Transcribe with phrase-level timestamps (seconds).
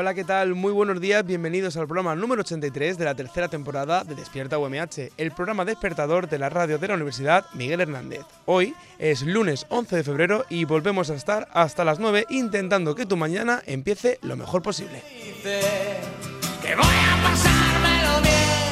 [0.00, 0.54] Hola, ¿qué tal?
[0.54, 5.10] Muy buenos días, bienvenidos al programa número 83 de la tercera temporada de Despierta UMH,
[5.16, 8.20] el programa despertador de la radio de la Universidad Miguel Hernández.
[8.46, 13.06] Hoy es lunes 11 de febrero y volvemos a estar hasta las 9 intentando que
[13.06, 15.02] tu mañana empiece lo mejor posible.
[15.42, 18.67] Que voy a pasármelo bien.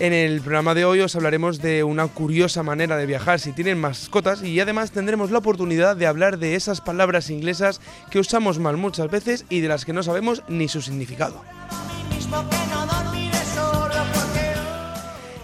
[0.00, 3.80] En el programa de hoy os hablaremos de una curiosa manera de viajar si tienen
[3.80, 8.76] mascotas y además tendremos la oportunidad de hablar de esas palabras inglesas que usamos mal
[8.76, 11.42] muchas veces y de las que no sabemos ni su significado.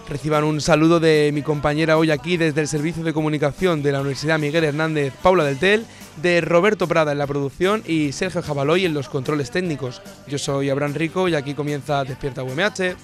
[0.07, 3.99] Reciban un saludo de mi compañera hoy aquí desde el Servicio de Comunicación de la
[3.99, 5.85] Universidad Miguel Hernández, Paula del Tel,
[6.21, 10.01] de Roberto Prada en la producción y Sergio Jabaloy en los controles técnicos.
[10.27, 12.95] Yo soy Abraham Rico y aquí comienza Despierta UMH.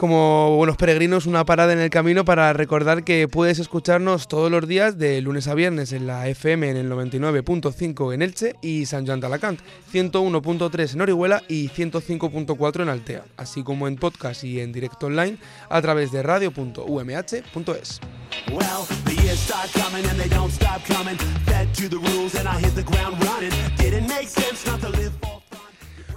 [0.00, 4.66] Como buenos peregrinos, una parada en el camino para recordar que puedes escucharnos todos los
[4.66, 9.06] días de lunes a viernes en la FM en el 99.5 en Elche y San
[9.06, 9.60] Joan de Alacant,
[9.92, 15.36] 101.3 en Orihuela y 105.4 en Altea, así como en podcast y en directo online
[15.68, 18.00] a través de radio.umh.es.
[18.48, 21.18] Well, the years start coming and they don't stop coming.
[21.44, 23.52] Fed to the rules and I hit the ground running.
[23.76, 25.60] Didn't make sense not to live for fun.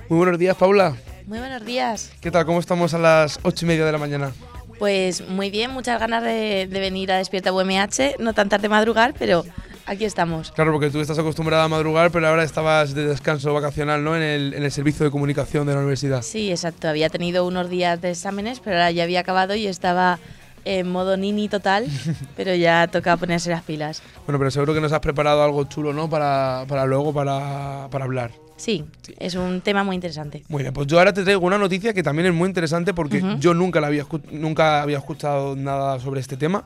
[0.07, 0.95] Muy buenos días, Paula.
[1.25, 2.11] Muy buenos días.
[2.21, 2.45] ¿Qué tal?
[2.45, 4.31] ¿Cómo estamos a las 8 y media de la mañana?
[4.79, 9.13] Pues muy bien, muchas ganas de, de venir a Despierta UMH, no tan tarde madrugar,
[9.17, 9.45] pero
[9.85, 10.51] aquí estamos.
[10.51, 14.15] Claro, porque tú estás acostumbrada a madrugar, pero ahora estabas de descanso vacacional, ¿no?
[14.15, 16.21] En el, en el servicio de comunicación de la universidad.
[16.23, 20.19] Sí, exacto, había tenido unos días de exámenes, pero ahora ya había acabado y estaba
[20.65, 21.87] en modo nini total,
[22.35, 24.01] pero ya toca ponerse las pilas.
[24.25, 26.09] Bueno, pero seguro que nos has preparado algo chulo, ¿no?
[26.09, 28.31] Para, para luego, para, para hablar.
[28.63, 28.85] Sí,
[29.19, 30.45] es un tema muy interesante.
[30.47, 33.53] Bien, pues yo ahora te traigo una noticia que también es muy interesante porque yo
[33.53, 36.63] nunca, la había, nunca había escuchado nada sobre este tema.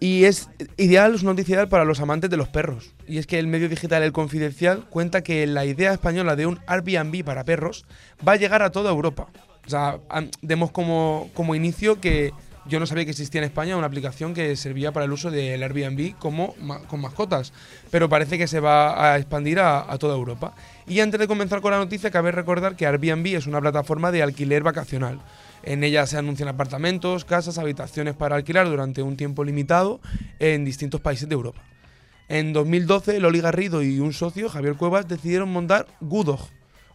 [0.00, 2.96] Y es ideal, es una noticia ideal para los amantes de los perros.
[3.06, 6.58] Y es que el medio digital El Confidencial cuenta que la idea española de un
[6.66, 7.84] Airbnb para perros
[8.26, 9.28] va a llegar a toda Europa.
[9.64, 10.00] O sea,
[10.42, 12.32] demos como, como inicio que
[12.66, 15.62] yo no sabía que existía en España una aplicación que servía para el uso del
[15.62, 16.54] Airbnb como
[16.88, 17.52] con mascotas,
[17.90, 20.54] pero parece que se va a expandir a, a toda Europa.
[20.86, 24.22] Y antes de comenzar con la noticia, cabe recordar que Airbnb es una plataforma de
[24.22, 25.20] alquiler vacacional.
[25.62, 30.00] En ella se anuncian apartamentos, casas, habitaciones para alquilar durante un tiempo limitado
[30.38, 31.62] en distintos países de Europa.
[32.28, 36.48] En 2012, Loli Garrido y un socio, Javier Cuevas, decidieron montar Goodog,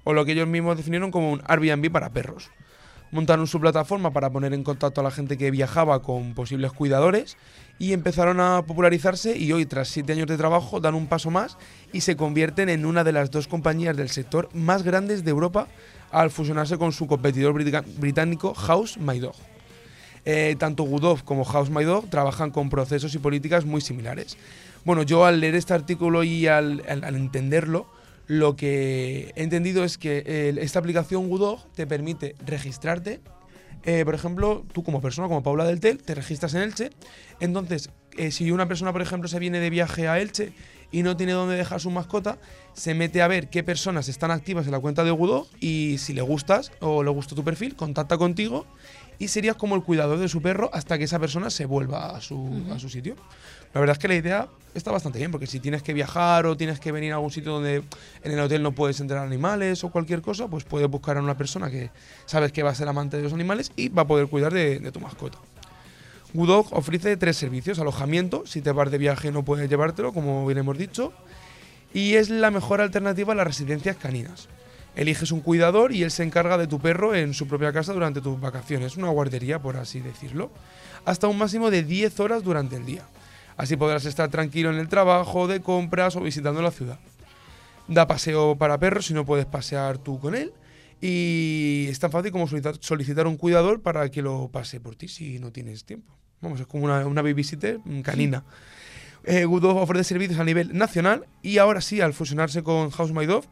[0.06, 2.50] o lo que ellos mismos definieron como un Airbnb para perros.
[3.16, 7.38] Montaron su plataforma para poner en contacto a la gente que viajaba con posibles cuidadores
[7.80, 11.58] y empezaron a popularizarse y hoy, tras siete años de trabajo, dan un paso más
[11.94, 15.70] y se convierten en una de las dos compañías del sector más grandes de Europa
[16.12, 19.36] al fusionarse con su competidor británico House My Dog.
[20.26, 24.38] Eh, tanto Goodov como House My Dog trabajan con procesos y políticas muy similares.
[24.84, 27.88] Bueno, yo al leer este artículo y al entenderlo,
[28.28, 33.22] lo que he entendido es que eh, esta aplicación Goodog te permite registrarte.
[33.84, 36.90] Eh, por ejemplo, tú como persona, como Paula del Tel, te registras en Elche.
[37.40, 40.54] Entonces, eh, si una persona, por ejemplo, se viene de viaje a Elche
[40.92, 42.40] y no tiene dónde dejar su mascota,
[42.74, 46.14] se mete a ver qué personas están activas en la cuenta de Goodog y si
[46.14, 48.66] le gustas o le gusta tu perfil, contacta contigo
[49.20, 52.22] y serías como el cuidador de su perro hasta que esa persona se vuelva a
[52.22, 53.16] su, a su sitio.
[53.76, 56.56] La verdad es que la idea está bastante bien, porque si tienes que viajar o
[56.56, 57.84] tienes que venir a algún sitio donde
[58.24, 61.36] en el hotel no puedes entrenar animales o cualquier cosa, pues puedes buscar a una
[61.36, 61.92] persona que
[62.26, 64.80] sabes que va a ser amante de los animales y va a poder cuidar de,
[64.94, 65.40] tu mascota.
[66.34, 70.60] Goodog ofrece tres servicios: alojamiento, si te vas de viaje no puedes llevártelo, como bien
[70.60, 71.12] hemos dicho,
[71.94, 74.48] y es la mejor alternativa a las residencias caninas.
[74.96, 78.22] Eliges un cuidador y él se encarga de tu perro en su propia casa durante
[78.22, 80.50] tus vacaciones, una guardería por así decirlo,
[81.04, 83.04] hasta un máximo de 10 horas durante el día.
[83.58, 87.00] Así podrás estar tranquilo en el trabajo, de compras o visitando la ciudad.
[87.88, 90.54] Da paseo para perros si no puedes pasear tú con él.
[91.02, 95.40] Y es tan fácil como solicitar, un cuidador para que lo pase por ti si
[95.40, 96.14] no tienes tiempo.
[96.42, 98.44] Vamos, es como una, una babysitter mm, canina.
[99.24, 103.12] Eh, Good Dog ofrece servicios a nivel nacional y ahora sí, al fusionarse con House
[103.12, 103.46] My Dog,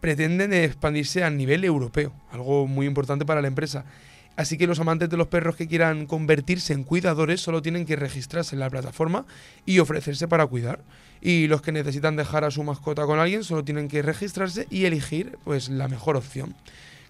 [0.00, 3.84] pretenden expandirse a nivel europeo, algo muy importante para la empresa.
[4.40, 7.94] Así que los amantes de los perros que quieran convertirse en cuidadores solo tienen que
[7.94, 9.26] registrarse en la plataforma
[9.66, 10.80] y ofrecerse para cuidar.
[11.20, 14.86] Y los que necesitan dejar a su mascota con alguien solo tienen que registrarse y
[14.86, 16.54] elegir pues la mejor opción.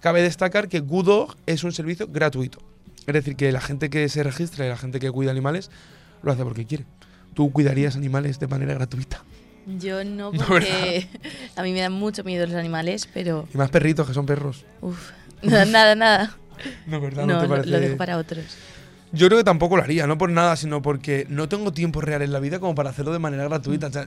[0.01, 2.59] Cabe destacar que Good es un servicio gratuito.
[3.07, 5.71] Es decir, que la gente que se registra y la gente que cuida animales
[6.25, 6.85] lo hace porque quiere.
[7.35, 9.23] ¿Tú cuidarías animales de manera gratuita?
[9.79, 11.07] Yo no, No, porque
[11.55, 13.47] a mí me dan mucho miedo los animales, pero.
[13.55, 14.65] Y más perritos que son perros.
[14.81, 15.13] Uf,
[15.43, 16.37] nada, nada.
[16.87, 17.27] No, ¿verdad?
[17.27, 17.71] No, te lo, parece?
[17.71, 18.45] lo dejo para otros.
[19.13, 22.23] Yo creo que tampoco lo haría, no por nada, sino porque no tengo tiempo real
[22.23, 23.89] en la vida como para hacerlo de manera gratuita.
[23.89, 24.07] O sea,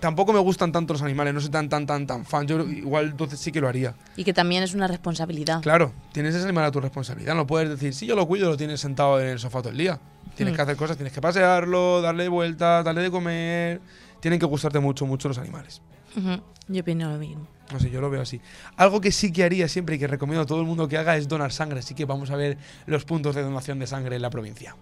[0.00, 2.46] tampoco me gustan tanto los animales, no soy tan, tan, tan, tan fan.
[2.46, 3.94] Yo igual entonces sí que lo haría.
[4.16, 5.60] Y que también es una responsabilidad.
[5.62, 7.34] Claro, tienes ese animal a tu responsabilidad.
[7.34, 9.78] No puedes decir, si yo lo cuido, lo tienes sentado en el sofá todo el
[9.78, 9.98] día.
[10.36, 10.56] Tienes Mm.
[10.56, 13.80] que hacer cosas, tienes que pasearlo, darle vueltas, darle de comer.
[14.20, 15.82] Tienen que gustarte mucho, mucho los animales.
[16.68, 17.46] Yo opino lo mismo.
[17.72, 18.40] No sé, yo lo veo así.
[18.76, 21.16] Algo que sí que haría siempre y que recomiendo a todo el mundo que haga
[21.16, 21.78] es donar sangre.
[21.78, 24.76] Así que vamos a ver los puntos de donación de sangre en la provincia.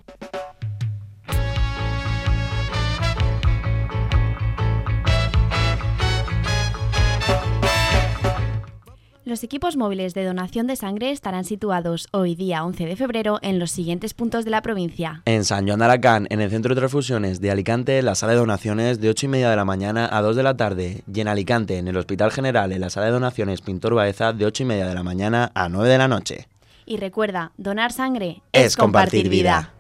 [9.25, 13.61] Los equipos móviles de donación de sangre estarán situados hoy día 11 de febrero en
[13.61, 15.23] los siguientes puntos de la provincia.
[15.27, 18.41] En San Joan de Alacant, en el Centro de Transfusiones de Alicante, la sala de
[18.41, 21.05] donaciones de 8 y media de la mañana a 2 de la tarde.
[21.07, 24.45] Y en Alicante, en el Hospital General, en la sala de donaciones Pintor Baeza, de
[24.45, 26.49] 8 y media de la mañana a 9 de la noche.
[26.85, 29.73] Y recuerda, donar sangre Es compartir vida.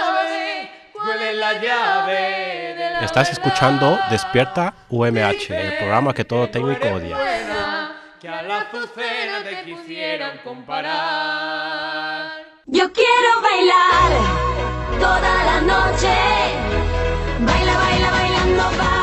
[0.00, 6.48] Sabe cuál es la llave de la Estás escuchando Despierta UMH, el programa que todo
[6.48, 7.16] técnico odia.
[8.20, 12.30] que a la azucena te quisieran comparar.
[12.66, 14.12] Yo quiero bailar
[14.98, 16.14] toda la noche.
[17.40, 18.93] Baila, baila, bailando, baila.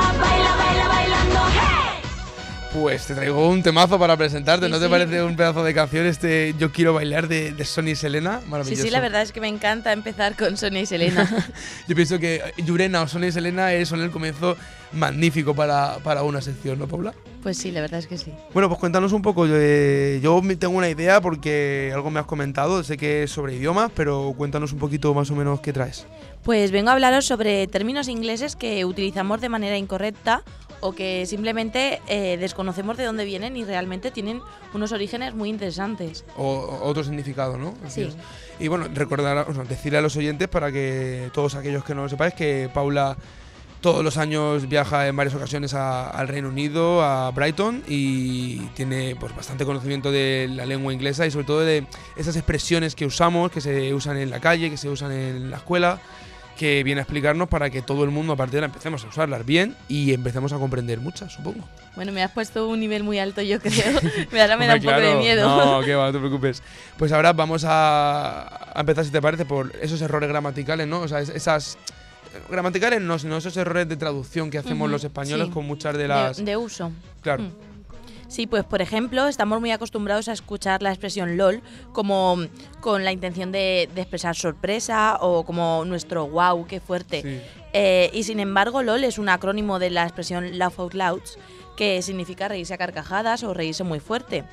[2.73, 4.67] Pues te traigo un temazo para presentarte.
[4.67, 4.89] Sí, ¿No te sí.
[4.91, 8.39] parece un pedazo de canción este Yo quiero bailar de, de Sony y Selena?
[8.41, 8.81] Sí, Maravilloso.
[8.83, 11.29] sí, la verdad es que me encanta empezar con Sonia y Selena.
[11.89, 14.55] Yo pienso que Yurena o Sony y Selena son el comienzo
[14.93, 17.13] magnífico para, para una sección, ¿no, Paula?
[17.43, 18.31] pues sí, la verdad es que sí.
[18.53, 19.45] Bueno, pues cuéntanos un poco.
[19.49, 22.83] eh, yo me- tengo una idea porque algo me has comentado.
[22.83, 26.05] Sé que es sobre idiomas, pero cuéntanos un poquito más o menos qué traes.
[26.43, 30.43] Pues vengo a hablaros sobre términos ingleses que utilizamos de manera incorrecta
[30.81, 34.41] o que simplemente eh, desconocemos de dónde vienen y realmente tienen
[34.73, 36.25] unos orígenes muy interesantes.
[36.37, 37.71] O, otro significado, ¿no?
[37.87, 38.01] Sí.
[38.03, 38.17] Decías.
[38.59, 42.03] Y bueno, recordar, o sea, decirle a los oyentes para que todos aquellos que no
[42.03, 43.17] lo sepáis que Paula
[43.81, 49.15] todos los años viaja en varias ocasiones a- al Reino Unido, a Brighton, y tiene
[49.19, 53.49] pues bastante conocimiento de la lengua inglesa y sobre todo de esas expresiones que usamos,
[53.51, 55.99] que se usan en la calle, que se usan en la escuela,
[56.61, 59.07] que viene a explicarnos para que todo el mundo a partir de ahora empecemos a
[59.07, 61.67] usarlas bien y empecemos a comprender muchas, supongo.
[61.95, 63.99] Bueno, me has puesto un nivel muy alto, yo creo.
[64.39, 65.19] Ahora me da un Hombre, poco de claro.
[65.19, 65.47] miedo.
[65.79, 66.61] No, que va, no te preocupes.
[66.97, 70.99] Pues ahora vamos a, a empezar, si te parece, por esos errores gramaticales, ¿no?
[70.99, 71.79] O sea, es- esas.
[72.49, 75.53] Gramaticales no, sino esos errores de traducción que hacemos los españoles sí.
[75.53, 76.45] con muchas de De- las.
[76.45, 76.91] de uso.
[77.21, 77.41] claro.
[77.43, 77.70] Mm.
[78.31, 81.61] Sí, pues por ejemplo, estamos muy acostumbrados a escuchar la expresión LOL
[81.91, 82.37] como
[82.79, 87.21] con la intención de, de expresar sorpresa o como nuestro wow, qué fuerte.
[87.23, 87.41] Sí.
[87.73, 91.21] Eh, y sin embargo, LOL es un acrónimo de la expresión Laugh Out Loud,
[91.75, 94.45] que significa reírse a carcajadas o reírse muy fuerte.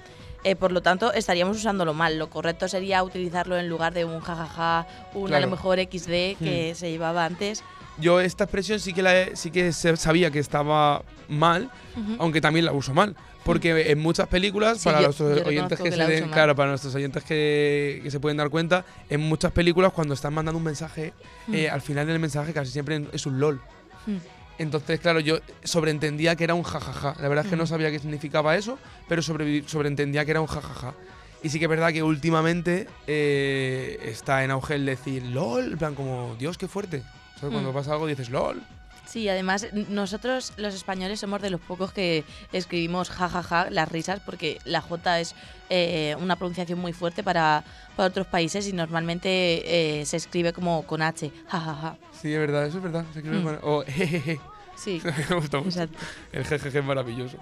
[0.42, 2.18] Eh, por lo tanto, estaríamos usándolo mal.
[2.18, 5.44] Lo correcto sería utilizarlo en lugar de un jajaja, un a Claro.
[5.46, 7.62] lo mejor XD que se llevaba antes.
[8.00, 11.70] Yo esta expresión sí que, la he- sí que sabía que estaba mal,
[12.18, 13.14] aunque también la uso mal.
[13.52, 16.54] Porque en muchas películas, Sí, para yo- los yo oyentes que, que se den- claro,
[16.54, 20.58] para nuestros oyentes que, que se pueden dar cuenta, en muchas películas cuando están mandando
[20.58, 21.12] un mensaje,
[21.52, 21.74] eh, Mm.
[21.74, 23.60] al final del mensaje casi siempre es un LOL.
[24.06, 24.16] Mm.
[24.58, 27.14] Entonces, claro, yo sobreentendía que era un jajaja.
[27.20, 27.68] La verdad es que no Mm.
[27.68, 28.78] sabía qué significaba eso,
[29.08, 30.94] pero sobre, sobreentendía que era un jajaja.
[31.42, 35.78] Y sí que es verdad que últimamente eh, está en auge el decir LOL, en
[35.78, 37.02] plan como, Dios, qué fuerte.
[37.40, 38.60] Cuando pasa algo dices LOL.
[39.08, 44.58] Sí, además nosotros los españoles somos de los pocos que escribimos jajaja las risas porque
[44.66, 45.34] la J es
[45.70, 47.64] eh, una pronunciación muy fuerte para,
[47.96, 51.96] para otros países y normalmente eh, se escribe como con H, jajaja.
[52.20, 53.04] Sí, es verdad, eso es verdad.
[53.14, 53.58] se escribe Mm.
[53.62, 54.40] O jejeje.
[54.76, 55.00] Sí,
[55.30, 55.68] Me gusta mucho.
[55.70, 55.98] exacto.
[56.32, 57.38] El jejeje es maravilloso.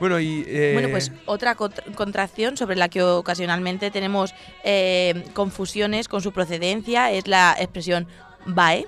[0.00, 0.42] Bueno, y.
[0.48, 4.34] eh, Bueno, pues otra cont- contracción sobre la que ocasionalmente tenemos
[4.64, 8.08] eh, confusiones con su procedencia es la expresión
[8.46, 8.86] BAE,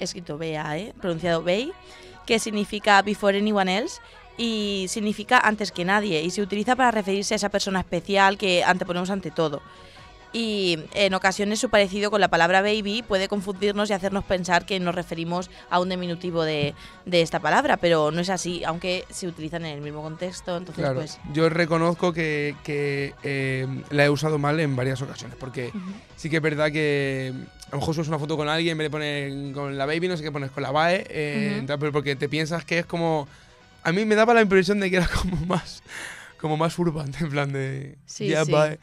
[0.00, 1.72] escrito BAE, pronunciado BAE,
[2.26, 4.00] que significa before anyone else
[4.36, 8.64] y significa antes que nadie y se utiliza para referirse a esa persona especial que
[8.64, 9.60] anteponemos ante todo.
[10.32, 14.78] Y en ocasiones su parecido con la palabra baby puede confundirnos y hacernos pensar que
[14.78, 19.26] nos referimos a un diminutivo de, de esta palabra, pero no es así, aunque se
[19.26, 21.18] utilizan en el mismo contexto, entonces Claro, pues...
[21.32, 25.72] yo reconozco que, que, eh, la he usado mal en varias ocasiones, porque
[26.16, 27.32] sí que es verdad que
[27.66, 30.08] a lo mejor subes una foto con alguien, en vez de poner con la baby,
[30.08, 32.86] no sé qué pones con la bae, eh, tal, pero porque te piensas que es
[32.86, 33.28] como...
[33.82, 35.82] A mí me daba la impresión de que era como más,
[36.38, 37.96] como más urban, en plan de...
[38.06, 38.52] Sí, sí.
[38.52, 38.78] bye.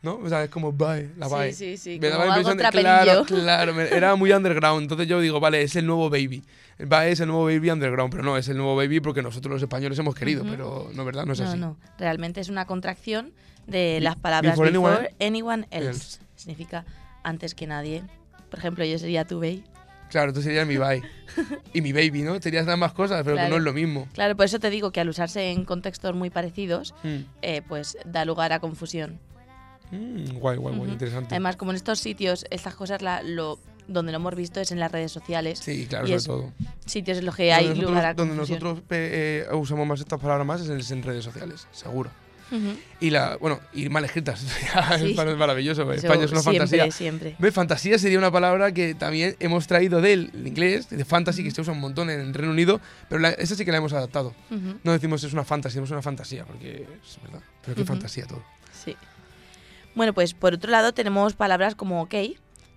[0.00, 0.16] ¿No?
[0.22, 1.52] O sea, es como bye, la Sí, bye.
[1.52, 2.80] sí, sí, Me como daba la impresión de...
[2.80, 4.82] Claro, claro, me- era muy underground.
[4.82, 6.44] Entonces yo digo, vale, es el nuevo baby.
[6.78, 9.52] El bye es el nuevo baby underground, pero no, es el nuevo baby porque nosotros
[9.52, 11.24] los españoles hemos querido, pero no, ¿verdad?
[11.26, 11.58] No es no, así.
[11.58, 13.32] no, realmente es una contracción
[13.66, 15.88] de las palabras before before, anyone anyone, else.
[15.88, 16.20] else.
[16.36, 16.84] Significa
[17.24, 18.04] antes que nadie.
[18.50, 19.64] Por ejemplo, yo sería tu baby.
[20.10, 21.02] Claro, tú serías mi bye.
[21.74, 22.40] y mi baby, ¿no?
[22.40, 24.06] Serías ambas cosas, pero que no es lo mismo.
[24.14, 27.16] Claro, por eso te digo que al usarse en contextos muy parecidos, Mm.
[27.42, 29.18] eh, pues da lugar a confusión.
[29.90, 30.92] Mm, guay, guay, guay, Ujú.
[30.92, 31.34] interesante.
[31.34, 34.80] Además, como en estos sitios, estas cosas la- lo, donde lo hemos visto es en
[34.80, 35.58] las redes sociales.
[35.60, 36.52] sí, claro, y sobre es todo.
[36.86, 38.60] Sitios en los que hay donde lugar a nosotros, donde confusión.
[38.62, 42.10] nosotros eh, usamos más estas palabras más es en, es redes sociales, seguro.
[42.50, 42.78] Ujú.
[43.00, 44.40] Y la, bueno, y mal escritas.
[44.98, 45.14] Sí.
[45.18, 45.82] es maravilloso.
[45.82, 46.90] Eso España es una siempre, fantasía.
[46.90, 47.36] siempre.
[47.38, 47.52] ¿Ves?
[47.52, 51.74] Fantasía sería una palabra que también hemos traído del inglés, de fantasy, que se usa
[51.74, 52.80] un montón en Reino Unido,
[53.10, 54.34] pero la- esa sí que la hemos adaptado.
[54.50, 54.78] Ujú.
[54.82, 57.40] No decimos es una fantasía, decimos una fantasía, porque es verdad.
[57.66, 58.42] Pero qué fantasía todo.
[58.84, 58.96] Sí.
[59.98, 62.14] Bueno, pues por otro lado tenemos palabras como ok,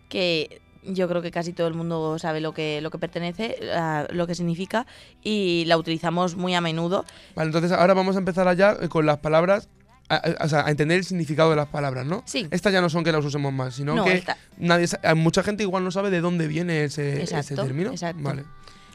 [0.09, 4.07] que yo creo que casi todo el mundo sabe lo que, lo que pertenece, a
[4.09, 4.87] lo que significa,
[5.23, 7.05] y la utilizamos muy a menudo.
[7.35, 9.69] Vale, entonces ahora vamos a empezar allá eh, con las palabras,
[10.09, 12.23] a- o sea, a entender el significado de las palabras, ¿no?
[12.25, 12.47] Sí.
[12.49, 15.61] Estas ya no son que las usemos más, sino No, que esta- nadie, mucha gente
[15.61, 17.91] igual no sabe de dónde viene ese, ese Exacto, término.
[17.91, 18.23] exacto.
[18.23, 18.43] Vale.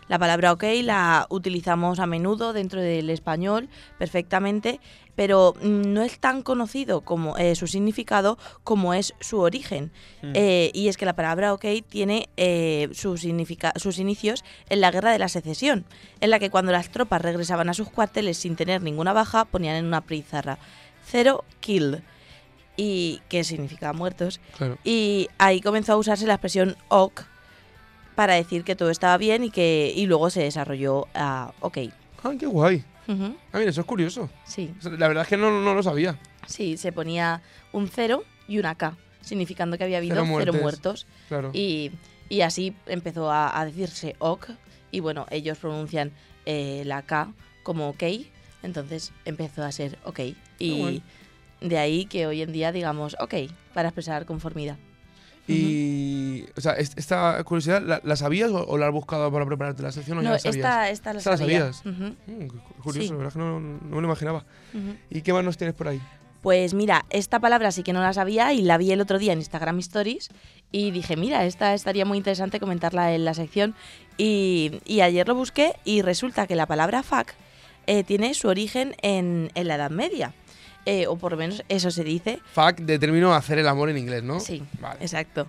[0.09, 4.81] La palabra ok la utilizamos a menudo dentro del español perfectamente,
[5.17, 9.91] pero mm, no es tan conocido como eh, su significado como es su origen.
[10.23, 10.33] Mm.
[10.35, 15.11] Eh, y es que la palabra ok tiene eh, su sus inicios en la Guerra
[15.11, 15.85] de la Secesión,
[16.21, 19.77] en la que cuando las tropas regresaban a sus cuarteles sin tener ninguna baja, ponían
[19.77, 20.59] en una pizarra
[21.05, 22.03] cero kill,
[22.77, 24.41] y que significa muertos.
[24.59, 24.77] Claro.
[24.85, 27.23] Y ahí comenzó a usarse la expresión ok
[28.17, 31.79] para decir que todo estaba bien y que y luego se desarrolló a ok.
[32.25, 32.83] Ay, qué guay.
[33.07, 34.29] Ujú, Ah, mira, eso es curioso.
[34.45, 36.19] Sí, La verdad es que no, no lo sabía.
[36.49, 37.43] sí, se ponía
[37.73, 41.07] un cero y una K, significando que había habido Cero cero muertos.
[41.29, 41.51] Claro.
[41.53, 41.93] Y,
[42.29, 44.51] y así empezó a, a decirse ok.
[44.91, 46.11] Y bueno, ellos pronuncian
[46.47, 47.33] eh, la K
[47.63, 48.03] como ok.
[48.63, 50.21] Entonces empezó a ser ok.
[50.59, 51.03] Y
[51.61, 53.35] de ahí que hoy en día digamos ok
[53.75, 54.79] para expresar conformidad.
[55.49, 59.47] Y, o sea, est- esta curiosidad, ¿la, la sabías o, o la has buscado para
[59.47, 60.57] prepararte la sección o ya No, la sabías?
[60.57, 61.59] esta, esta la ¿Esta la sabía.
[61.73, 61.81] sabías?
[61.87, 63.11] Ujú, Mm, cu- curioso, Sí.
[63.11, 64.45] la verdad que no, no me lo imaginaba.
[65.11, 66.01] ¿Y qué más nos tienes por ahí?
[66.43, 69.33] Pues mira, esta palabra sí que no la sabía y la vi el otro día
[69.33, 70.29] en Instagram Stories
[70.71, 73.75] y dije, mira, esta estaría muy interesante comentarla en la sección.
[74.17, 77.29] Y, y ayer lo busqué y resulta que la palabra fuck
[77.89, 80.35] eh, tiene su origen en, en la Edad Media.
[80.87, 82.39] Eh, o por lo menos eso se dice.
[82.55, 84.39] Fuck, de término hacer el amor en inglés, ¿no?
[84.41, 84.99] Sí, Vale.
[85.01, 85.49] exacto.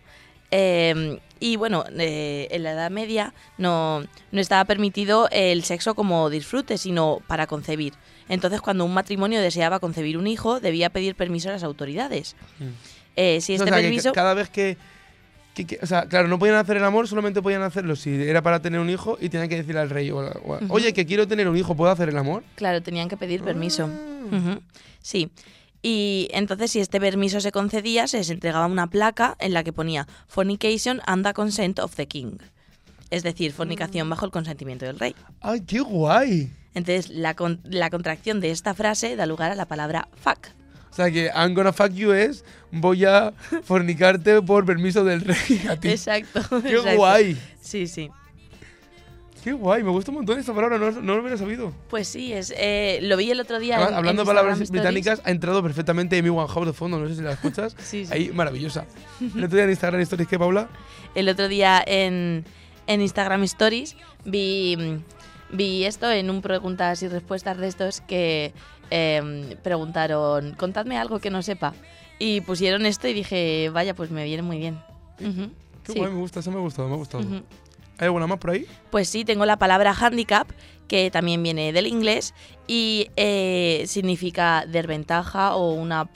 [0.49, 6.29] Eh, y bueno, eh, en la Edad Media no, no estaba permitido el sexo como
[6.29, 7.93] disfrute, sino para concebir.
[8.29, 12.35] Entonces, cuando un matrimonio deseaba concebir un hijo, debía pedir permiso a las autoridades.
[12.59, 12.63] Mm.
[13.15, 14.09] Eh, si O este sea, permiso...
[14.11, 14.77] ca- cada vez que,
[15.65, 18.41] que- que- O sea, claro, no podían hacer el amor, solamente podían hacerlo si era
[18.41, 21.27] para tener un hijo y tenían que decirle al rey, o o oye, que quiero
[21.27, 22.43] tener un hijo, ¿puedo hacer el amor?
[22.55, 23.89] Claro, tenían que pedir permiso.
[24.31, 24.59] Ah.
[25.01, 25.29] Sí.
[25.81, 29.71] Y entonces, si este permiso se concedía, se les entregaba una placa en la que
[29.73, 32.37] ponía Fornication and the consent of the king.
[33.09, 35.15] Es decir, fornicación bajo el consentimiento del rey.
[35.41, 36.51] ¡Ay, qué guay!
[36.73, 40.47] Entonces, la, con- la contracción de esta frase da lugar a la palabra fuck.
[40.97, 43.31] O sea, que I'm gonna fuck you es voy a
[43.63, 45.89] fornicarte por permiso del rey a ti.
[45.89, 46.41] Exacto.
[46.63, 46.97] ¡Qué exacto.
[46.97, 47.37] guay!
[47.61, 48.09] Sí, sí.
[49.43, 49.83] ¡Qué guay!
[49.83, 51.71] Me gusta un montón esta palabra, no, no lo hubiera sabido.
[51.91, 53.75] Pues sí, es, eh, lo vi el otro día.
[53.75, 55.03] Además, en- hablando en de palabras Instagram Stories.
[55.03, 57.75] británicas, ha entrado perfectamente Amy Winehouse de fondo, no sé si la escuchas.
[57.79, 58.11] Sí, sí.
[58.11, 58.85] Ahí, maravillosa.
[59.21, 60.67] El otro día en Instagram Stories, ¿qué, Paula?
[61.13, 62.43] El otro día en,
[62.87, 64.99] en Instagram Stories vi,
[65.51, 68.51] vi esto en un preguntas y respuestas de estos que
[68.89, 71.73] em, preguntaron, contadme algo que no sepa.
[72.19, 74.79] Y pusieron esto y dije, vaya, pues me viene muy bien.
[75.19, 75.49] Ujú,
[75.83, 77.23] Qué sí, guay, me gusta, eso me ha gustado, me ha gustado.
[77.23, 77.43] ujú.
[77.99, 78.65] ¿Hay alguna más por ahí?
[78.91, 80.47] Pues sí, tengo la palabra handicap,
[80.87, 82.33] que también viene del inglés
[82.67, 86.09] y eh, significa desventaja o una,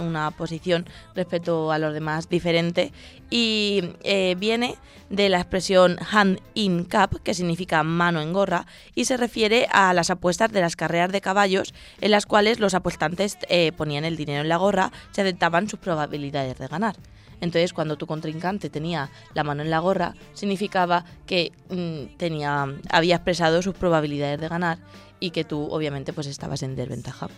[0.00, 2.92] una posición respecto a los demás diferente.
[3.30, 4.76] Y eh, viene
[5.10, 9.94] de la expresión hand in cap, que significa mano en gorra, y se refiere a
[9.94, 14.16] las apuestas de las carreras de caballos, en las cuales los apuestantes eh, ponían el
[14.16, 16.96] dinero en la gorra, se aceptaban sus probabilidades de ganar.
[17.40, 23.16] Entonces, cuando tu contrincante tenía la mano en la gorra, significaba que mm, tenía, había
[23.16, 24.78] expresado sus probabilidades de ganar
[25.20, 27.28] y que tú, obviamente, pues estabas en desventaja.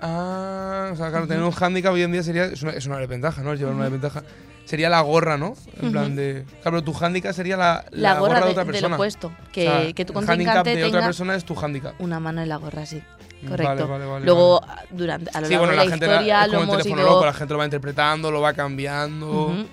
[0.00, 2.44] Ah, o sea, claro, tener un handicap hoy en día sería.
[2.46, 3.54] Es una, es una desventaja, ¿no?
[3.54, 4.22] Llevar una desventaja.
[4.64, 5.54] Sería la gorra, ¿no?
[5.82, 6.44] En plan de.
[6.62, 8.94] Claro, pero tu handicap sería la, La, gorra, de, de- otra del persona.
[8.94, 11.94] opuesto, que, O sea, que tu el handicap contrincante de otra persona es tu handicap.
[12.00, 13.02] una mano en la gorra, sí.
[13.42, 13.88] Vale, Correcto.
[13.88, 14.82] vale, vale, Luego, vale.
[14.90, 16.74] durante, a lo Sí, largo bueno, de la la, gente la- historia es lo como
[16.74, 17.06] el hemos ido...
[17.10, 19.30] loco, la gente lo va interpretando, lo va cambiando.
[19.46, 19.52] Ujú.
[19.56, 19.66] Lo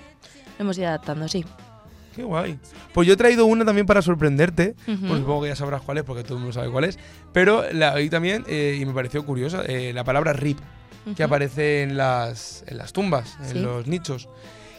[0.60, 1.46] hemos ido adaptando, sí.
[2.16, 2.58] Qué guay.
[2.94, 4.76] Pues yo he traído una también para sorprenderte.
[4.88, 5.08] Ujú.
[5.08, 6.98] Pues supongo que ya sabrás cuál es, porque todo el mundo sabe cuál es.
[7.34, 9.62] Pero la oí también eh, y me pareció curiosa.
[9.68, 10.58] eh, la palabra rip,
[11.06, 11.24] que Ujú.
[11.24, 13.60] aparece en las, en las tumbas, en Sí.
[13.60, 14.30] los nichos.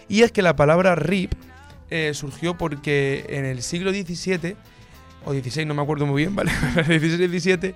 [0.08, 1.32] Y es que la palabra rip
[1.90, 4.56] eh, surgió porque en el siglo XVII,
[5.24, 6.50] o XVI, no me acuerdo muy bien, ¿vale?
[6.50, 7.74] XVI-XVII,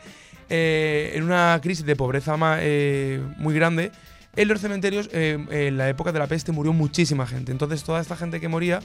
[0.49, 3.91] eh, en una crisis de pobreza eh, muy grande,
[4.37, 7.53] en los cementerios, eh, en la época de la peste, murió muchísima gente.
[7.53, 8.81] Entonces, toda esta gente que moría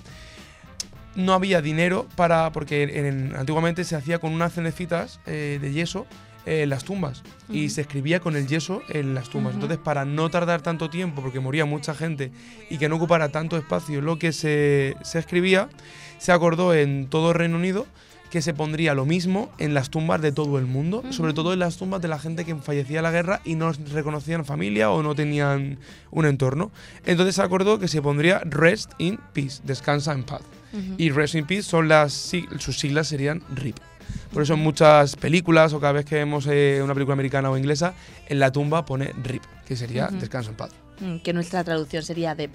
[1.15, 2.51] no había dinero para.
[2.51, 6.05] porque en- antiguamente se hacía con unas cenecitas de yeso
[6.45, 7.23] en las tumbas.
[7.49, 9.53] Y se escribía con el yeso en las tumbas.
[9.55, 12.31] Entonces, para no tardar tanto tiempo, porque moría mucha gente
[12.69, 15.67] y que no ocupara tanto espacio lo que se, se escribía,
[16.19, 17.85] se acordó en todo Reino Unido
[18.29, 21.59] que se pondría lo mismo en las tumbas de todo el mundo, sobre todo en
[21.59, 25.01] las tumbas de la gente que fallecía en la guerra y no reconocían familia o
[25.03, 25.77] no tenían
[26.11, 26.71] un entorno.
[27.05, 30.41] Entonces se acordó que se pondría Rest in Peace, descansa en paz.
[30.97, 33.77] Y Rest in Peace son las sig- sus siglas serían RIP.
[34.33, 37.57] Por eso en muchas películas o cada vez que vemos eh, una película americana o
[37.57, 37.93] inglesa,
[38.27, 40.17] en la tumba pone RIP, que sería Ujú.
[40.19, 40.71] descanso en paz.
[40.99, 42.53] Mm, Que nuestra traducción sería DEP,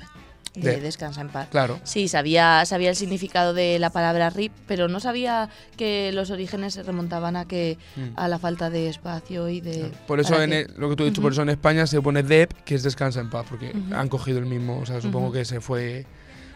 [0.55, 0.83] de Dep.
[0.83, 1.49] Descansa en paz.
[1.51, 1.81] Claro.
[1.85, 6.75] Sí, sabía, sabía el significado de la palabra RIP, pero no sabía que los orígenes
[6.75, 8.19] se remontaban a que Mm.
[8.19, 9.91] a la falta de espacio y de...
[10.07, 11.27] Por eso, en que- el- lo que tú has dicho, Ujú.
[11.27, 13.95] por eso en España se pone DEP, que es descansa en paz, porque Ujú.
[13.95, 14.79] han cogido el mismo.
[14.81, 15.35] O sea, supongo Ujú.
[15.37, 16.05] que se fue,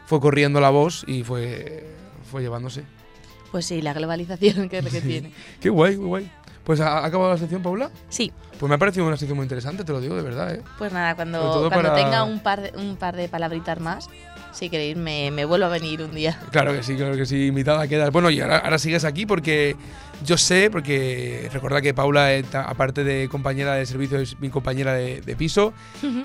[0.07, 1.87] fue corriendo la voz y fue,
[2.31, 2.85] fue llevándose.
[3.53, 5.09] Pues sí, la globalización que es lo que Sí.
[5.09, 5.33] tiene.
[5.61, 6.31] Qué guay, qué guay.
[6.65, 7.91] Pues ha, acabado la sección, Paula.
[8.09, 10.63] Sí, Pues me ha parecido una sección muy interesante, te lo digo de verdad, ¿eh?
[10.79, 14.09] pues nada, cuando, cuando para- tenga un par, de, un par de palabritas más,
[14.57, 16.41] si queréis, me, me vuelvo a venir un día.
[16.51, 18.11] Claro que sí, claro que sí, invitada quedas.
[18.11, 19.77] Bueno, y ahora, ahora sigues aquí porque
[20.25, 24.95] yo sé, porque recuerda que Paula, eh, aparte de compañera de servicio, es mi compañera
[24.95, 25.75] de, de piso.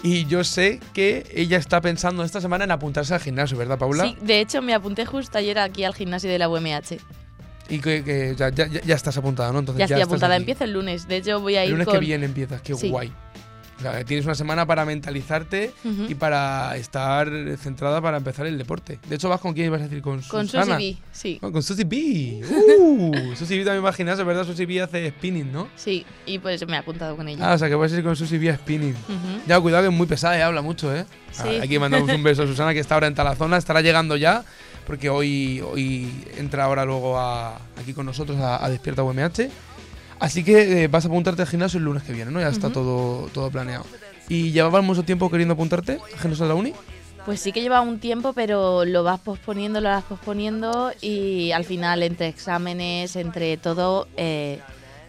[0.04, 4.04] Y yo sé que ella está pensando esta semana en apuntarse al gimnasio, ¿verdad, Paula?
[4.06, 6.98] Sí, de hecho me apunté justo ayer aquí al gimnasio de la UMH.
[7.70, 9.60] Y que, que ya, ya- ya estás apuntada, ¿no?
[9.60, 11.08] Entonces Ya estoy estás apuntada, empiezo el lunes.
[11.08, 11.94] De hecho voy a El ir lunes con...
[11.96, 12.90] que viene empiezas, qué Sí.
[12.90, 13.12] guay.
[13.82, 15.72] O sea, tienes una semana para mentalizarte
[16.08, 19.00] y para estar centrada para empezar el deporte.
[19.10, 20.04] De hecho, ¿vas con quién ibas a decir?
[20.04, 20.76] Con Con Susana.
[20.76, 21.40] Susi B, sí.
[21.42, 22.42] Ah, con Susi B.
[22.82, 24.46] Uh, Susi B también va gimnasio, ¿verdad?
[24.46, 25.68] Susi B hace spinning, ¿no?
[25.76, 27.54] Sí, y pues me he apuntado con Ah, ella.
[27.54, 28.96] o sea que vas a ir con Susi B a spinning.
[29.48, 31.06] Ya, cuidado que es muy pesada y habla mucho, ¿eh?
[31.32, 31.44] Sí.
[31.60, 34.44] Ah, aquí mandamos un beso a Susana que está ahora en Talazona, estará llegando ya,
[34.86, 39.50] porque hoy, hoy entra ahora luego a- aquí con nosotros a, a Despierta UMH.
[40.22, 42.40] Así que eh, vas a apuntarte al gimnasio el lunes que viene, ¿no?
[42.40, 43.86] Ya está todo, todo planeado.
[44.30, 46.74] ¿Y llevabas mucho tiempo queriendo apuntarte al gimnasio de la uni?
[47.26, 51.66] Pues sí que lleva un tiempo, pero lo vas posponiendo, lo vas posponiendo y al
[51.66, 54.60] final entre exámenes, entre todo, eh,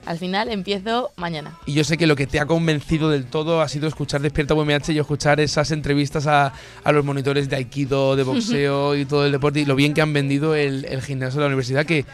[0.07, 1.59] al final empiezo mañana.
[1.67, 4.55] Y yo sé que lo que te ha convencido del todo ha sido escuchar Despierta
[4.55, 9.27] UMH y escuchar esas entrevistas a, a los monitores de Aikido, de boxeo y todo
[9.27, 12.07] el deporte y lo bien que han vendido el, el gimnasio de la universidad que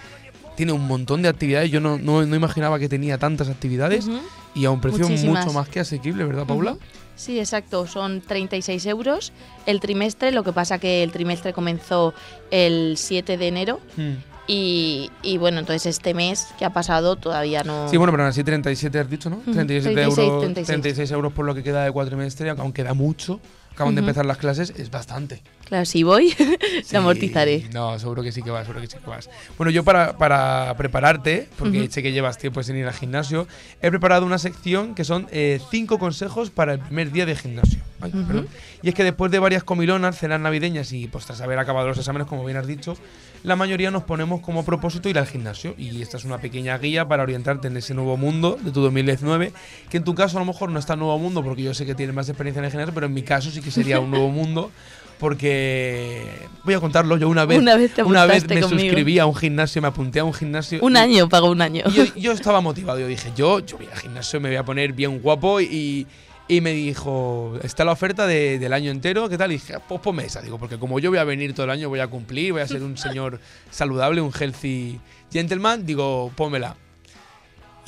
[0.59, 1.71] tiene un montón de actividades.
[1.71, 4.09] Yo no, no, no imaginaba que tenía tantas actividades
[4.57, 5.47] y a un precio Muchísimas.
[5.47, 6.77] mucho más que asequible, ¿verdad, Paula?
[7.15, 9.33] Sí, exacto, son 36 euros
[9.67, 12.13] el trimestre, lo que pasa que el trimestre comenzó
[12.51, 14.15] el 7 de enero Mm.
[14.49, 17.89] y, y bueno, entonces este mes que ha pasado todavía no...
[17.89, 19.37] Sí, bueno, pero aún así 37 has dicho, ¿no?
[19.37, 20.67] Ujú, 37 36, euros, 36.
[20.67, 23.39] 36 euros por lo que queda de cuatrimestre, aunque da mucho.
[23.79, 24.09] Acaban de Ujú.
[24.09, 25.41] empezar las clases, es bastante.
[25.67, 26.31] Claro, si voy,
[26.83, 27.69] Sí, te amortizaré.
[27.73, 29.31] No, seguro que sí que vas, seguro que sí que vas.
[29.57, 31.93] Bueno, yo para, para prepararte, porque Ujú.
[31.93, 33.47] sé que llevas tiempo sin ir al gimnasio,
[33.81, 37.79] he preparado una sección que son eh, cinco consejos para el primer día de gimnasio.
[38.01, 38.27] Ay, Ujú.
[38.27, 38.49] perdón.
[38.83, 41.99] Y es que después de varias comilonas, cenas navideñas y pues tras haber acabado los
[41.99, 42.97] exámenes, como bien has dicho,
[43.43, 45.75] la mayoría nos ponemos como propósito ir al gimnasio.
[45.79, 49.53] Y esta es una pequeña guía para orientarte en ese nuevo mundo de tu 2019,
[49.91, 51.87] que en tu caso a lo mejor no es tan nuevo mundo, porque yo sé
[51.87, 54.11] que tienes más experiencia en el gimnasio, pero en mi caso sí que sería un
[54.11, 54.71] nuevo mundo
[55.19, 56.25] porque
[56.65, 57.59] voy a contarlo yo una vez.
[57.59, 58.81] Una vez te una vez me conmigo.
[58.81, 60.79] suscribí a un gimnasio, me apunté a un gimnasio.
[60.81, 61.83] Un año, pago un año.
[61.87, 64.65] y yo, yo estaba motivado, yo dije, yo, yo voy al gimnasio, me voy a
[64.65, 66.07] poner bien guapo y,
[66.49, 69.51] y me dijo, está la oferta de- del año entero, ¿qué tal?
[69.53, 71.71] Y dije, "Ah, pues ponme esa, digo, porque como yo voy a venir todo el
[71.71, 73.39] año, voy a cumplir, voy a ser un señor
[73.71, 74.99] saludable, un healthy
[75.31, 76.75] gentleman, digo, pónmela.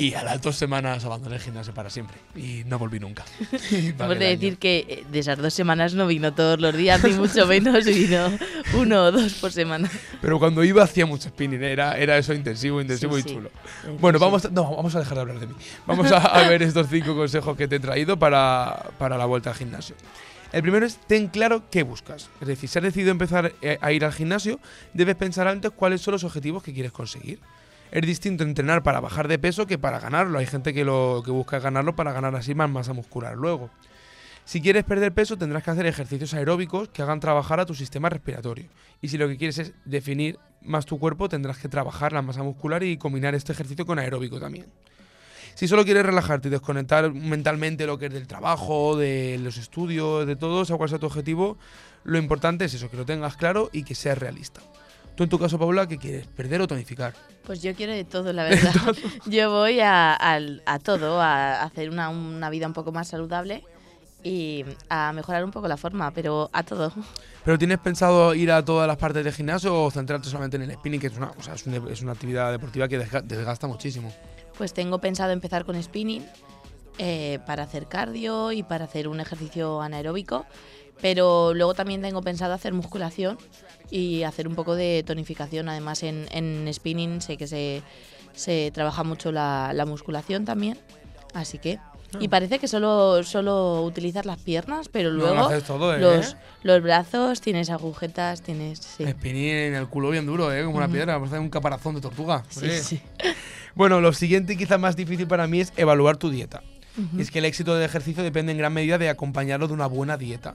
[0.01, 3.23] Y a las dos semanas abandoné el gimnasio para siempre y no volví nunca.
[3.71, 7.11] Hemos de decir que eh, de esas dos semanas no vino todos los días, ni
[7.13, 8.31] mucho menos, vino
[8.75, 9.91] uno o dos por semana.
[10.23, 13.35] Pero cuando iba hacía mucho spinning, era, era eso intensivo, intensivo Sí, y sí.
[13.35, 13.51] chulo.
[14.01, 15.55] Bueno, vamos a, no, vamos a dejar de hablar de mí.
[15.87, 19.51] Vamos a, a ver estos cinco consejos que te he traído para, para la vuelta
[19.51, 19.97] al gimnasio.
[20.51, 22.31] El primero es ten claro qué buscas.
[22.41, 24.61] Es decir, si has decidido empezar eh, a ir al gimnasio,
[24.95, 27.39] debes pensar antes cuáles son los objetivos que quieres conseguir.
[27.91, 30.39] Es distinto entrenar para bajar de peso que para ganarlo.
[30.39, 33.71] Hay gente que busca ganarlo para ganar así más masa muscular luego.
[34.45, 38.09] Si quieres perder peso, tendrás que hacer ejercicios aeróbicos que hagan trabajar a tu sistema
[38.09, 38.67] respiratorio.
[39.03, 42.43] Y si lo que quieres es definir más tu cuerpo, tendrás que trabajar la masa
[42.43, 44.67] muscular y combinar este ejercicio con aeróbico también.
[45.55, 50.27] Si solo quieres relajarte y desconectar mentalmente lo que es del trabajo, de los estudios,
[50.27, 51.59] de todo, sea cual sea tu objetivo,
[52.05, 54.61] lo importante es eso, que lo tengas claro y que seas realista.
[55.21, 56.27] Tú en tu caso, Paula, ¿qué quieres?
[56.29, 57.13] ¿Perder o tonificar?
[57.45, 58.73] Pues yo quiero de todo, la verdad.
[59.27, 60.17] yo voy a,
[60.83, 63.63] todo, a hacer una, una vida un poco más saludable
[64.25, 66.91] y a mejorar un poco la forma, pero a todo.
[67.45, 70.73] ¿Pero tienes pensado ir a todas las partes del gimnasio o centrarte solamente en el
[70.73, 73.67] spinning, que es una, o sea, es una, es una actividad deportiva que desga- desgasta
[73.67, 74.11] muchísimo?
[74.57, 76.25] Pues tengo pensado empezar con spinning
[76.97, 80.47] eh, para hacer cardio y para hacer un ejercicio anaeróbico,
[81.03, 83.39] pero luego también tengo pensado hacer musculación
[83.91, 85.69] y hacer un poco de tonificación.
[85.69, 87.83] Además en, en spinning sé que se,
[88.35, 90.79] se trabaja mucho la, la musculación también,
[91.35, 91.79] así que...
[92.19, 96.01] Y parece que solo, solo utilizas las piernas, pero No, luego lo haces todo, ¿eh?
[96.01, 98.81] los, los brazos, tienes agujetas, tienes...
[98.81, 100.65] Sí, Spinning en el culo bien duro, ¿eh?
[100.65, 100.95] Como una Ujú.
[100.95, 102.43] piedra, parece un caparazón de tortuga.
[102.49, 103.01] sí, Sí.
[103.77, 106.65] Bueno, lo siguiente y quizá más difícil para mí es evaluar tu dieta.
[107.17, 109.87] Y es que el éxito del ejercicio depende en gran medida de acompañarlo de una
[109.87, 110.53] buena dieta.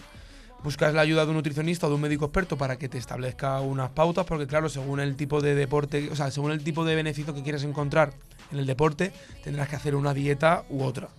[0.66, 3.62] Buscas la ayuda de un nutricionista o de un médico experto para que te establezca
[3.62, 6.96] unas pautas, porque claro, según el tipo de deporte, o sea, según el tipo de
[6.96, 8.14] beneficio que quieres encontrar
[8.52, 9.12] en el deporte,
[9.44, 11.10] tendrás que hacer una dieta u otra.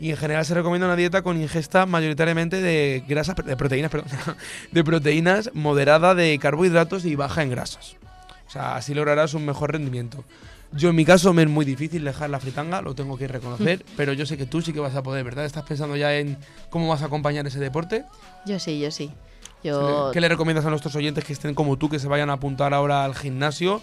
[0.00, 4.08] Y en general se recomienda una dieta con ingesta mayoritariamente de grasas, de proteínas, perdón,
[4.72, 7.94] de proteínas moderada de carbohidratos y baja en grasas.
[8.46, 10.24] O sea, así lograrás un mejor rendimiento.
[10.72, 13.84] Yo en mi caso me es muy difícil dejar la fritanga, lo tengo que reconocer,
[13.96, 15.46] pero yo sé que tú sí que vas a poder, ¿verdad?
[15.46, 16.36] ¿Estás pensando ya en
[16.68, 18.04] cómo vas a acompañar ese deporte?
[18.44, 19.10] Yo sí, yo sí.
[19.64, 22.34] Yo ¿Qué le recomiendas a nuestros oyentes que estén como tú, que se vayan a
[22.34, 23.80] apuntar ahora al gimnasio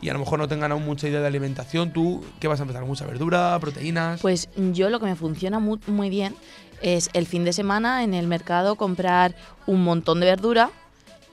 [0.00, 1.92] y a lo mejor no tengan aún mucha idea de alimentación?
[1.92, 2.84] ¿Tú qué vas a empezar?
[2.84, 4.20] ¿Mucha verdura, proteínas?
[4.20, 6.36] Pues yo lo que me funciona mu- muy, bien
[6.82, 9.34] es el fin de semana en el mercado comprar
[9.66, 10.70] un montón de verdura.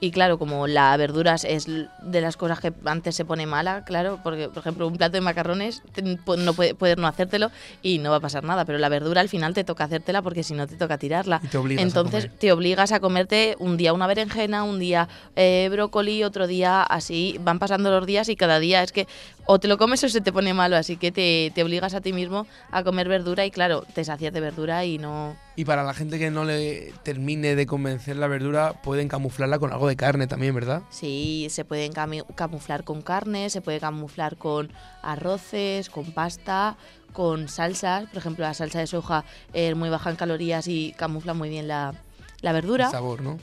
[0.02, 4.20] Y claro, como la verduras es de las cosas que antes se pone mala, claro,
[4.22, 7.50] porque por ejemplo un plato de macarrones te- pu- no puede, puedes no hacértelo
[7.82, 10.44] y no va a pasar nada, pero la verdura al final te toca hacértela porque
[10.44, 11.40] si no te toca tirarla.
[11.74, 16.24] Y te Entonces te obligas a comerte un día una berenjena, un día eh, brócoli,
[16.26, 19.08] otro día así, van pasando los días y cada día es que
[19.46, 22.02] o te lo comes o se te pone malo, así que te, te obligas a
[22.02, 25.36] ti mismo a comer verdura y claro, te sacias de verdura y no...
[25.58, 29.72] Y para la gente que no le termine de convencer la verdura, pueden camuflarla con
[29.72, 30.82] algo de carne también, ¿verdad?
[30.89, 36.76] Sí, se pueden camuflar con carne, se puede camuflar con arroces, con pasta,
[37.13, 38.08] con salsas.
[38.10, 41.70] Por ejemplo, la salsa de soja es muy baja en calorías y camufla muy bien
[41.70, 41.94] la,
[42.41, 42.86] la verdura.
[42.86, 43.39] El sabor, ¿no?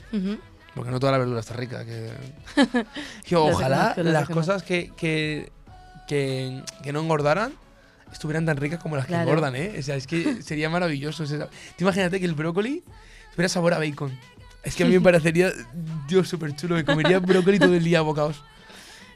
[0.75, 1.83] Porque no toda la verdura está rica.
[1.83, 5.51] Que, ojalá las cosas que, que,
[6.07, 7.53] que, que no engordaran
[8.13, 9.25] estuvieran tan ricas como las Claro.
[9.25, 9.75] que engordan, ¿eh?
[9.77, 11.23] O sea, es que sería maravilloso.
[11.79, 12.83] imagínate que el brócoli
[13.31, 14.17] tuviera sabor a bacon.
[14.63, 15.51] Es que a mí me parecería,
[16.07, 16.75] Dios, súper chulo.
[16.75, 18.41] Me comería brócoli todo el día a bocados.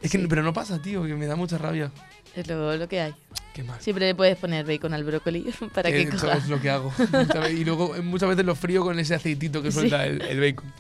[0.02, 0.26] Es que, Sí.
[0.28, 1.92] pero no pasa, tío, que me da mucha rabia.
[2.36, 3.16] Es lo, lo que hay.
[3.54, 3.80] Qué mal.
[3.82, 6.38] Siempre le puedes poner bacon al brócoli para que Eh, Eso coja.
[6.38, 6.94] es lo que hago.
[7.50, 9.80] Y luego eh, muchas veces lo frío con ese aceitito que Sí.
[9.80, 10.72] suelta el, el bacon.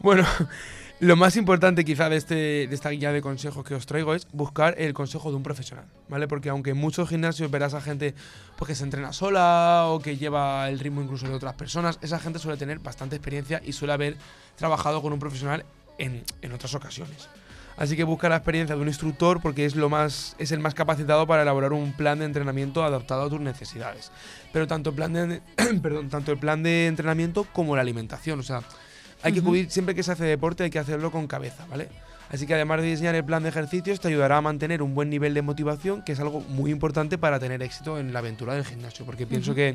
[0.00, 0.26] Bueno,
[0.98, 4.26] lo más importante quizá de, este, de esta guía de consejos que os traigo es
[4.32, 6.26] buscar el consejo de un profesional, ¿vale?
[6.26, 8.14] Porque aunque en muchos gimnasios verás a gente
[8.56, 12.18] pues, que se entrena sola o que lleva el ritmo incluso de otras personas, esa
[12.18, 14.16] gente suele tener bastante experiencia y suele haber
[14.56, 15.66] trabajado con un profesional
[15.98, 17.28] en, en otras ocasiones.
[17.76, 20.72] Así que busca la experiencia de un instructor porque es, lo más, es el más
[20.74, 24.10] capacitado para elaborar un plan de entrenamiento adaptado a tus necesidades.
[24.50, 25.42] Pero tanto el plan de,
[26.10, 28.40] tanto el plan de entrenamiento como la alimentación.
[28.40, 28.62] O sea,
[29.22, 31.88] hay que acudir, siempre que se hace deporte hay que hacerlo con cabeza, ¿vale?
[32.28, 35.10] Así que además de diseñar el plan de ejercicios, te ayudará a mantener un buen
[35.10, 38.64] nivel de motivación, que es algo muy importante para tener éxito en la aventura del
[38.64, 39.06] gimnasio.
[39.06, 39.68] Porque pienso que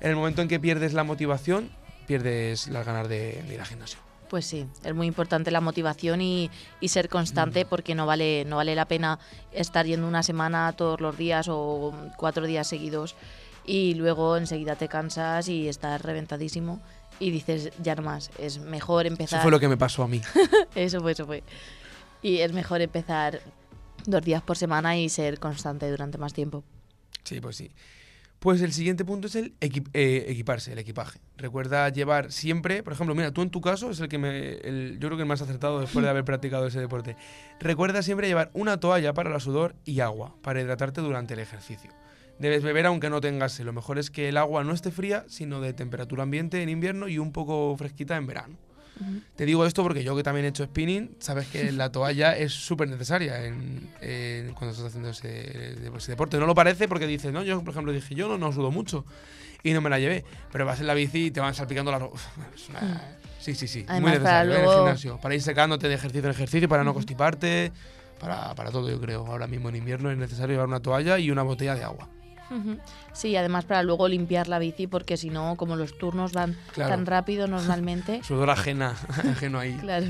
[0.00, 1.70] en el momento en que pierdes la motivación,
[2.06, 3.98] pierdes las ganas de, de ir al gimnasio.
[4.28, 8.56] Pues sí, es muy importante la motivación y, y ser constante porque no vale, no
[8.56, 9.18] vale la pena
[9.52, 13.16] estar yendo una semana todos los días o cuatro días seguidos
[13.64, 16.80] y luego enseguida te cansas y estás reventadísimo
[17.20, 19.42] y dices ya no más, es mejor Eso empezar...
[19.42, 20.20] fue lo que me pasó a mí.
[20.74, 21.42] Eso fue, eso fue.
[22.22, 23.40] Y es mejor empezar
[24.06, 26.64] dos días por semana y ser constante durante más tiempo.
[27.24, 27.70] Sí, pues sí.
[28.38, 31.18] Pues el siguiente punto es el equi- eh, equiparse, el equipaje.
[31.36, 34.98] Recuerda llevar siempre, por ejemplo, mira, tú en tu caso es el que me, el-
[35.00, 37.16] yo creo que el más acertado después de haber practicado ese deporte.
[37.58, 41.90] Recuerda siempre llevar una toalla para el sudor y agua para hidratarte durante el ejercicio.
[42.38, 43.58] Debes beber aunque no tengas.
[43.60, 47.08] Lo mejor es que el agua no esté fría, sino de temperatura ambiente en invierno
[47.08, 48.56] y un poco fresquita en verano.
[49.36, 52.52] Te digo esto porque yo que también he hecho spinning, sabes que la toalla es
[52.52, 56.36] súper necesaria en, en- cuando estás haciendo ese, de- ese deporte.
[56.38, 59.04] No lo parece porque dices, no, yo por ejemplo dije, yo no, no sudo mucho
[59.62, 62.00] y no me la llevé, pero vas en la bici y te van salpicando la
[62.00, 62.18] ropa.
[62.70, 63.02] Una-
[63.38, 64.58] Sí, sí, sí, muy Además, necesario ¿eh?
[64.58, 67.70] en el gimnasio, para ir secándote de ejercicio en ejercicio, para no constiparte,
[68.18, 69.24] para, para todo yo creo.
[69.28, 72.08] Ahora mismo en invierno es necesario llevar una toalla y una botella de agua.
[73.12, 76.90] Sí, además para luego limpiar la bici porque si no, como los turnos van Claro.
[76.94, 78.94] tan rápido normalmente, Sudor ajena,
[79.30, 79.74] ajeno ahí.
[79.74, 80.06] claro.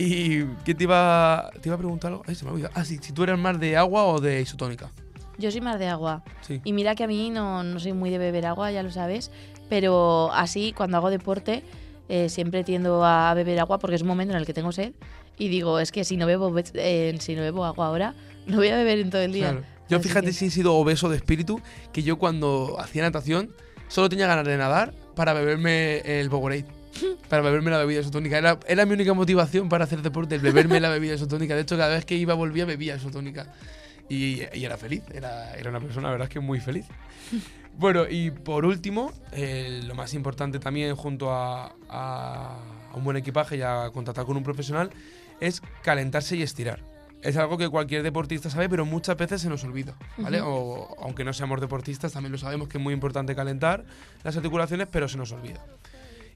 [0.00, 2.22] ¿Y qué te iba, te iba a preguntar algo?
[2.26, 2.72] Ay, se me ha olvidado.
[2.76, 4.90] Ah, sí, si tú eres más de agua o de isotónica.
[5.38, 6.22] Yo soy más de agua.
[6.42, 6.60] Sí.
[6.64, 9.30] Y mira que a mí no, no soy muy de beber agua, ya lo sabes,
[9.68, 11.62] pero así cuando hago deporte
[12.08, 14.92] eh, siempre tiendo a beber agua porque es un momento en el que tengo sed
[15.36, 18.14] y digo, es que si no bebo, be- eh, si no bebo agua ahora,
[18.46, 19.50] no voy a beber en todo el día.
[19.50, 19.66] Claro.
[19.88, 21.60] Yo Así fíjate que- si he sido obeso de espíritu,
[21.92, 23.54] que yo cuando hacía natación
[23.88, 26.66] solo tenía ganas de nadar para beberme el Powerade.
[27.28, 28.38] Para beberme la bebida isotónica.
[28.38, 31.54] Era, era mi única motivación para hacer deporte, el beberme la bebida isotónica.
[31.54, 33.52] De hecho, cada vez que iba, volvía, bebía isotónica.
[34.08, 35.02] Y, y era feliz.
[35.14, 36.86] Era, era una persona, la verdad es que muy feliz.
[37.78, 42.58] Bueno, y por último, eh, lo más importante también junto a, a-
[42.92, 44.90] a un buen equipaje y a contactar con un profesional
[45.40, 46.80] es calentarse y estirar.
[47.22, 50.40] Es algo que cualquier deportista sabe, pero muchas veces se nos olvida, ¿vale?
[50.40, 53.84] O aunque no seamos deportistas, también lo sabemos que es muy importante calentar
[54.22, 55.64] las articulaciones, pero se nos olvida.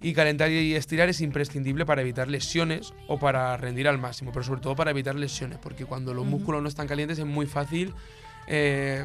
[0.01, 4.43] Y calentar y estirar es imprescindible para evitar lesiones o para rendir al máximo, pero
[4.43, 7.95] sobre todo para evitar lesiones, porque cuando los músculos no están calientes es muy fácil
[8.49, 9.05] eh,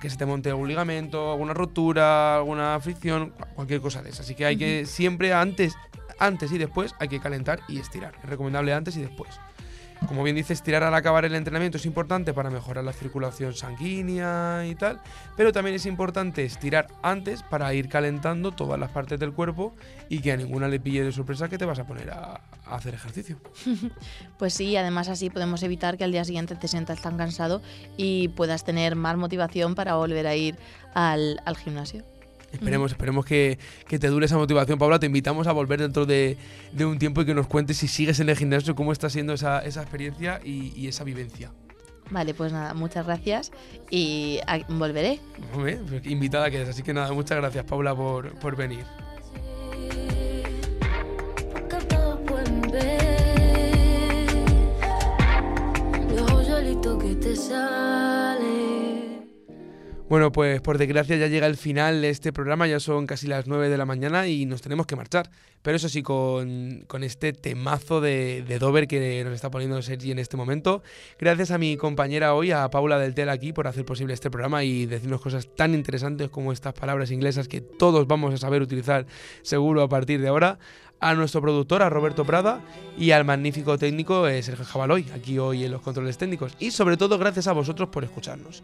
[0.00, 4.22] que se te monte algún ligamento, alguna rotura, alguna fricción, cualquier cosa de esa.
[4.22, 5.74] Así que hay que siempre antes,
[6.20, 8.14] antes y después hay que calentar y estirar.
[8.22, 9.40] Es recomendable antes y después.
[10.06, 14.64] Como bien dice, estirar al acabar el entrenamiento es importante para mejorar la circulación sanguínea
[14.66, 15.00] y tal,
[15.36, 19.74] pero también es importante estirar antes para ir calentando todas las partes del cuerpo
[20.08, 22.94] y que a ninguna le pille de sorpresa que te vas a poner a, hacer
[22.94, 23.38] ejercicio.
[24.38, 27.62] Pues sí, además así podemos evitar que al día siguiente te sientas tan cansado
[27.96, 30.56] y puedas tener más motivación para volver a ir
[30.94, 32.04] al gimnasio.
[32.52, 34.98] Esperemos, esperemos que, que te dure esa motivación, Paula.
[34.98, 36.36] Te invitamos a volver dentro de,
[36.72, 39.34] de un tiempo y que nos cuentes si sigues en el gimnasio, cómo está siendo
[39.34, 41.52] esa, esa experiencia y, y esa vivencia.
[42.10, 43.50] Vale, pues nada, muchas gracias
[43.90, 45.18] y a- volveré.
[45.54, 46.68] Hombre, pues invitada que eres.
[46.68, 48.84] Así que nada, muchas gracias, Paula, por, por venir.
[51.52, 54.44] Porque todos pueden ver
[56.14, 58.25] los hoyuelitos que te sale.
[60.08, 63.48] Bueno, pues por desgracia ya llega el final de este programa, ya son casi las
[63.48, 65.28] 9 de la mañana y nos tenemos que marchar.
[65.62, 70.12] Pero eso sí, con, con este temazo de, de Dover que nos está poniendo Sergi
[70.12, 70.84] en este momento.
[71.18, 74.62] Gracias a mi compañera hoy, a Paula del Tel aquí, por hacer posible este programa
[74.62, 79.06] y decirnos cosas tan interesantes como estas palabras inglesas que todos vamos a saber utilizar
[79.42, 80.60] seguro a partir de ahora.
[80.98, 82.60] A nuestro productor, a Roberto Prada,
[82.96, 86.54] y al magnífico técnico eh, Sergio Jabaloy, aquí hoy en los controles técnicos.
[86.58, 88.62] Y sobre todo, gracias a vosotros por escucharnos.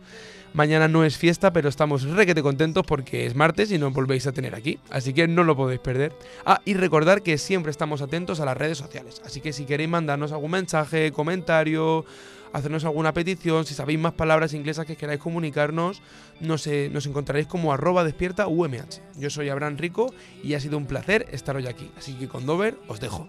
[0.54, 4.32] Mañana no es fiesta, pero estamos requete contentos porque es martes y nos volvéis a
[4.32, 4.78] tener aquí.
[4.90, 6.12] Así que no lo podéis perder.
[6.44, 9.22] Ah, y recordar que siempre estamos atentos a las redes sociales.
[9.24, 12.04] Así que si queréis mandarnos algún mensaje, comentario,
[12.52, 16.02] hacernos alguna petición, si sabéis más palabras inglesas que queráis comunicarnos,
[16.40, 19.00] nos, eh, nos encontraréis como arroba despierta UMH.
[19.16, 20.12] Yo soy Abraham Rico
[20.42, 21.90] y ha sido un placer estar hoy aquí.
[21.96, 23.28] Así que con Dover os dejo.